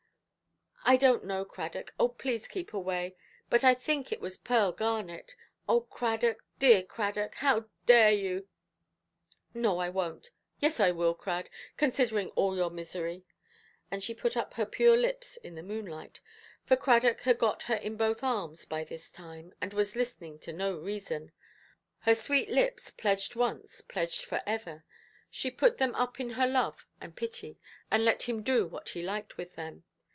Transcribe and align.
"I 0.83 0.97
donʼt 0.97 1.23
know, 1.23 1.45
Cradock. 1.45 1.93
Oh, 1.99 2.09
please 2.09 2.47
keep 2.47 2.73
away. 2.73 3.15
But 3.51 3.63
I 3.63 3.75
think 3.75 4.11
it 4.11 4.19
was 4.19 4.35
Pearl 4.35 4.71
Garnet. 4.71 5.35
Oh, 5.69 5.81
Cradock, 5.81 6.43
dear 6.57 6.81
Cradock, 6.81 7.35
how 7.35 7.65
dare 7.85 8.11
you? 8.11 8.47
No, 9.53 9.79
I 9.79 9.91
wonʼt. 9.91 10.31
Yes, 10.59 10.79
I 10.79 10.89
will, 10.89 11.13
Crad; 11.13 11.51
considering 11.77 12.29
all 12.31 12.57
your 12.57 12.71
misery". 12.71 13.23
She 13.99 14.15
put 14.15 14.35
up 14.35 14.55
her 14.55 14.65
pure 14.65 14.97
lips 14.97 15.37
in 15.37 15.53
the 15.53 15.61
moonlight—for 15.61 16.75
Cradock 16.75 17.21
had 17.21 17.37
got 17.37 17.61
her 17.63 17.75
in 17.75 17.95
both 17.95 18.23
arms 18.23 18.65
by 18.65 18.83
this 18.83 19.11
time, 19.11 19.53
and 19.61 19.73
was 19.73 19.95
listening 19.95 20.39
to 20.39 20.51
no 20.51 20.75
reason—her 20.75 22.15
sweet 22.15 22.49
lips, 22.49 22.89
pledged 22.89 23.35
once 23.35 23.81
pledged 23.81 24.25
for 24.25 24.41
ever, 24.47 24.83
she 25.29 25.51
put 25.51 25.77
them 25.77 25.93
up 25.93 26.19
in 26.19 26.31
her 26.31 26.47
love 26.47 26.87
and 26.99 27.15
pity, 27.15 27.59
and 27.91 28.03
let 28.03 28.23
him 28.23 28.41
do 28.41 28.65
what 28.65 28.89
he 28.89 29.03
liked 29.03 29.37
with 29.37 29.53
them. 29.55 29.83